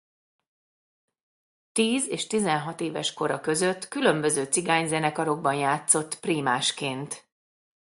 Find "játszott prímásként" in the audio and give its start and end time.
5.55-7.27